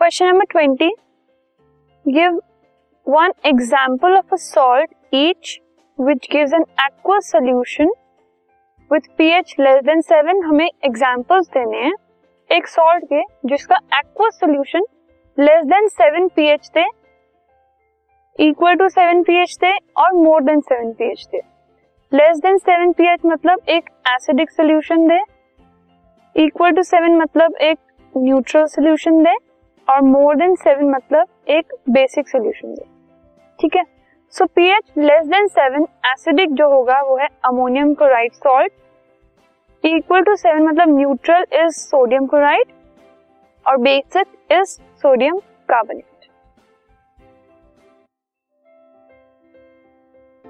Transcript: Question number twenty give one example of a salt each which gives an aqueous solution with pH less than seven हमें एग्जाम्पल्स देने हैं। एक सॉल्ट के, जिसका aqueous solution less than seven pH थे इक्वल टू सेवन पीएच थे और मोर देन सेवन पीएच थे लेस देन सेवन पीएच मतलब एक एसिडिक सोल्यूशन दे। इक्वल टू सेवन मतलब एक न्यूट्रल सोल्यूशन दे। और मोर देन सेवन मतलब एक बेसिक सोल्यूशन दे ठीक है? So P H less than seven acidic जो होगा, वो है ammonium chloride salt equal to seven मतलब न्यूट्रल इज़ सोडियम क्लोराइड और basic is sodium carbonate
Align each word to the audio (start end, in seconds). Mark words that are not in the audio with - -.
Question 0.00 0.26
number 0.26 0.44
twenty 0.44 0.88
give 2.06 2.34
one 3.06 3.32
example 3.46 4.16
of 4.16 4.32
a 4.32 4.36
salt 4.38 4.90
each 5.14 5.54
which 5.98 6.26
gives 6.32 6.52
an 6.54 6.64
aqueous 6.80 7.30
solution 7.32 7.92
with 8.90 9.08
pH 9.18 9.54
less 9.60 9.80
than 9.84 10.00
seven 10.02 10.42
हमें 10.44 10.66
एग्जाम्पल्स 10.66 11.46
देने 11.48 11.78
हैं। 11.78 11.92
एक 12.50 12.68
सॉल्ट 12.68 13.04
के, 13.04 13.22
जिसका 13.48 13.76
aqueous 13.98 14.38
solution 14.40 14.84
less 15.38 15.64
than 15.64 15.88
seven 15.90 16.28
pH 16.36 16.70
थे 16.76 16.84
इक्वल 18.38 18.74
टू 18.74 18.88
सेवन 18.88 19.22
पीएच 19.22 19.56
थे 19.62 19.72
और 19.72 20.12
मोर 20.16 20.42
देन 20.44 20.60
सेवन 20.62 20.92
पीएच 20.92 21.26
थे 21.32 21.40
लेस 22.12 22.38
देन 22.38 22.58
सेवन 22.60 22.92
पीएच 22.92 23.26
मतलब 23.26 23.68
एक 23.68 23.90
एसिडिक 24.08 24.50
सोल्यूशन 24.50 25.08
दे। 25.08 25.20
इक्वल 26.36 26.70
टू 26.70 26.82
सेवन 26.84 27.16
मतलब 27.16 27.56
एक 27.62 27.78
न्यूट्रल 28.14 28.66
सोल्यूशन 28.68 29.22
दे। 29.22 29.34
और 29.88 30.00
मोर 30.02 30.36
देन 30.36 30.54
सेवन 30.54 30.90
मतलब 30.90 31.26
एक 31.48 31.72
बेसिक 31.90 32.28
सोल्यूशन 32.28 32.74
दे 32.74 32.84
ठीक 33.58 33.76
है? 33.76 33.84
So 34.34 34.44
P 34.46 34.68
H 34.70 34.92
less 34.98 35.26
than 35.26 35.46
seven 35.48 35.86
acidic 36.06 36.54
जो 36.54 36.68
होगा, 36.70 37.00
वो 37.02 37.16
है 37.16 37.28
ammonium 37.44 37.94
chloride 37.94 38.32
salt 38.32 38.72
equal 39.84 40.22
to 40.24 40.34
seven 40.36 40.62
मतलब 40.62 40.96
न्यूट्रल 40.96 41.44
इज़ 41.54 41.76
सोडियम 41.78 42.26
क्लोराइड 42.26 42.72
और 43.66 43.76
basic 43.78 44.52
is 44.52 44.78
sodium 45.02 45.38
carbonate 45.68 46.04